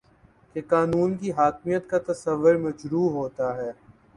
[0.55, 3.71] کہ قانون کی حاکمیت کا تصور مجروح ہوتا ہے